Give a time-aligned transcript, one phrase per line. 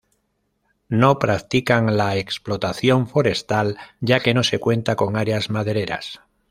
[0.89, 6.21] No practican la explotación forestal ya que no se cuenta con áreas madereras.